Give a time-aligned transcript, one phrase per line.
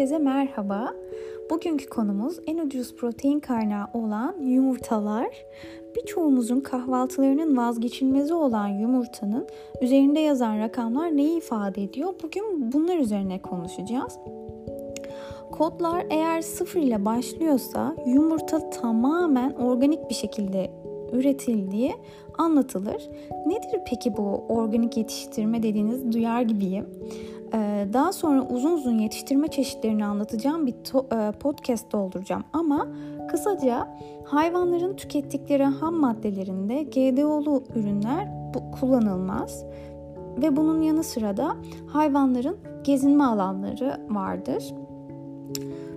[0.00, 0.94] Herkese merhaba.
[1.50, 5.28] Bugünkü konumuz en ucuz protein kaynağı olan yumurtalar.
[5.96, 9.48] Birçoğumuzun kahvaltılarının vazgeçilmezi olan yumurtanın
[9.80, 12.14] üzerinde yazan rakamlar neyi ifade ediyor?
[12.22, 14.18] Bugün bunlar üzerine konuşacağız.
[15.52, 20.70] Kodlar eğer sıfır ile başlıyorsa yumurta tamamen organik bir şekilde
[21.12, 21.94] üretildiği
[22.38, 23.10] anlatılır.
[23.46, 26.86] Nedir peki bu organik yetiştirme dediğiniz duyar gibiyim.
[27.54, 32.44] Ee, daha sonra uzun uzun yetiştirme çeşitlerini anlatacağım bir e, podcast dolduracağım.
[32.52, 32.88] Ama
[33.30, 38.28] kısaca hayvanların tükettikleri ham maddelerinde GDO'lu ürünler
[38.80, 39.64] kullanılmaz.
[40.42, 41.56] Ve bunun yanı sıra da
[41.86, 44.74] hayvanların gezinme alanları vardır.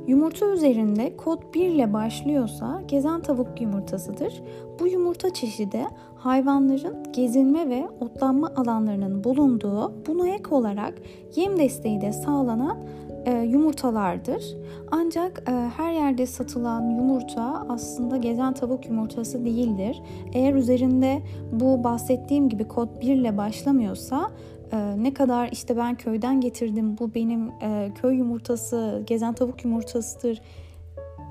[0.07, 4.43] Yumurta üzerinde kod 1 ile başlıyorsa gezen tavuk yumurtasıdır.
[4.79, 5.81] Bu yumurta çeşidi
[6.15, 10.93] hayvanların gezinme ve otlanma alanlarının bulunduğu buna ek olarak
[11.35, 12.77] yem desteği de sağlanan
[13.25, 14.57] e, yumurtalardır.
[14.91, 20.01] Ancak e, her yerde satılan yumurta aslında gezen tavuk yumurtası değildir.
[20.33, 24.31] Eğer üzerinde bu bahsettiğim gibi kod 1 ile başlamıyorsa
[24.73, 30.41] e, ne kadar işte ben köyden getirdim bu benim e, köy yumurtası, gezen tavuk yumurtasıdır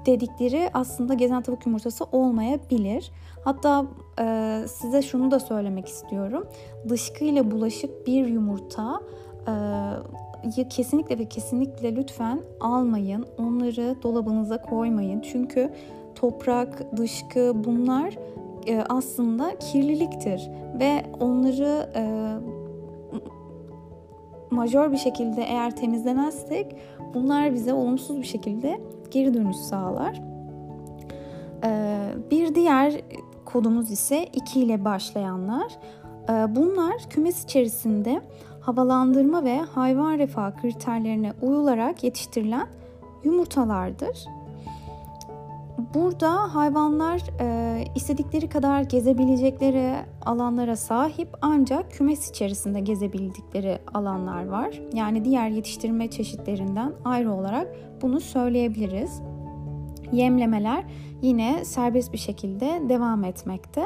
[0.06, 3.10] dedikleri aslında gezen tavuk yumurtası olmayabilir.
[3.44, 3.86] Hatta
[4.20, 6.46] e, size şunu da söylemek istiyorum.
[6.88, 9.00] Dışkıyla bulaşık bir yumurta
[10.56, 13.26] e, kesinlikle ve kesinlikle lütfen almayın.
[13.38, 15.20] Onları dolabınıza koymayın.
[15.20, 15.70] Çünkü
[16.14, 18.18] toprak, dışkı bunlar
[18.66, 22.02] e, aslında kirliliktir ve onları e,
[24.52, 26.76] majör bir şekilde eğer temizlemezsek
[27.14, 30.22] bunlar bize olumsuz bir şekilde geri dönüş sağlar.
[31.64, 31.98] Ee,
[32.30, 33.00] bir diğer
[33.44, 35.78] kodumuz ise 2 ile başlayanlar.
[36.28, 38.22] Ee, bunlar kümes içerisinde
[38.60, 42.66] havalandırma ve hayvan refah kriterlerine uyularak yetiştirilen
[43.24, 44.26] yumurtalardır.
[45.94, 49.94] Burada hayvanlar e, istedikleri kadar gezebilecekleri
[50.26, 54.80] alanlara sahip ancak kümes içerisinde gezebildikleri alanlar var.
[54.94, 57.68] Yani diğer yetiştirme çeşitlerinden ayrı olarak
[58.02, 59.22] bunu söyleyebiliriz.
[60.12, 60.84] Yemlemeler
[61.22, 63.82] yine serbest bir şekilde devam etmekte.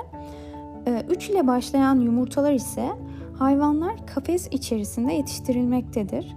[1.11, 2.89] 3 e, ile başlayan yumurtalar ise
[3.39, 6.37] hayvanlar kafes içerisinde yetiştirilmektedir.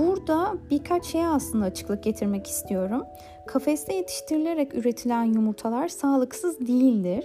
[0.00, 3.02] Burada birkaç şeye aslında açıklık getirmek istiyorum.
[3.46, 7.24] Kafeste yetiştirilerek üretilen yumurtalar sağlıksız değildir.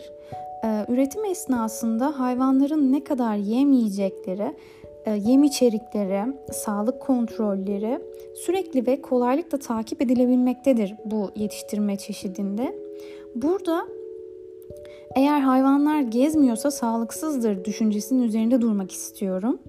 [0.64, 4.56] Ee, üretim esnasında hayvanların ne kadar yem yiyecekleri,
[5.06, 8.00] e, yem içerikleri, sağlık kontrolleri
[8.36, 12.76] sürekli ve kolaylıkla takip edilebilmektedir bu yetiştirme çeşidinde.
[13.36, 13.88] Burada
[15.16, 19.60] eğer hayvanlar gezmiyorsa sağlıksızdır düşüncesinin üzerinde durmak istiyorum.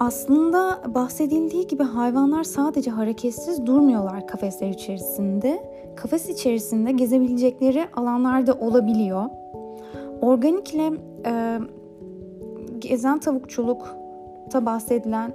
[0.00, 5.62] Aslında bahsedildiği gibi hayvanlar sadece hareketsiz durmuyorlar kafesler içerisinde.
[5.96, 9.24] Kafes içerisinde gezebilecekleri alanlarda olabiliyor.
[10.20, 10.92] Organikle
[11.26, 11.58] e,
[12.78, 15.32] gezen tavukçulukta bahsedilen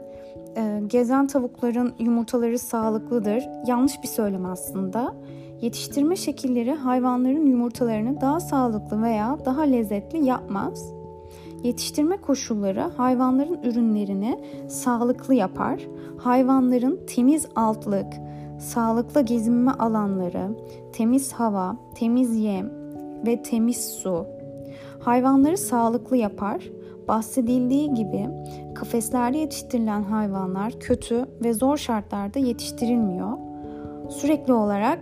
[0.58, 3.44] e, gezen tavukların yumurtaları sağlıklıdır.
[3.68, 5.14] Yanlış bir söylem aslında.
[5.62, 11.01] Yetiştirme şekilleri hayvanların yumurtalarını daha sağlıklı veya daha lezzetli yapmaz.
[11.64, 15.80] Yetiştirme koşulları hayvanların ürünlerini sağlıklı yapar.
[16.18, 18.14] Hayvanların temiz altlık,
[18.60, 20.50] sağlıklı gezinme alanları,
[20.94, 22.72] temiz hava, temiz yem
[23.26, 24.26] ve temiz su
[25.02, 26.70] hayvanları sağlıklı yapar.
[27.08, 28.30] Bahsedildiği gibi
[28.76, 33.38] kafeslerde yetiştirilen hayvanlar kötü ve zor şartlarda yetiştirilmiyor.
[34.10, 35.00] Sürekli olarak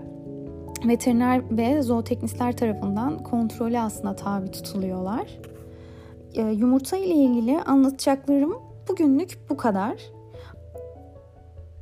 [0.88, 5.40] veteriner ve zooteknistler tarafından kontrolü aslında tabi tutuluyorlar.
[6.34, 8.58] E, yumurta ile ilgili anlatacaklarım
[8.90, 10.02] bugünlük bu kadar.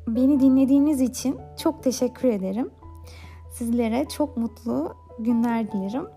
[0.07, 2.69] Beni dinlediğiniz için çok teşekkür ederim.
[3.51, 6.07] Sizlere çok mutlu günler dilerim.